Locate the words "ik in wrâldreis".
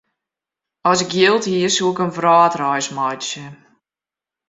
1.93-2.87